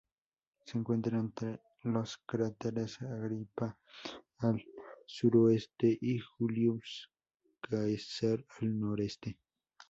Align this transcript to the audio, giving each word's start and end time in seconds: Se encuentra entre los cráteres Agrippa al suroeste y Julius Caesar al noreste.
Se 0.65 0.79
encuentra 0.79 1.19
entre 1.19 1.61
los 1.83 2.17
cráteres 2.25 2.99
Agrippa 3.03 3.77
al 4.39 4.65
suroeste 5.05 5.95
y 6.01 6.17
Julius 6.17 7.07
Caesar 7.69 8.43
al 8.61 8.79
noreste. 8.79 9.37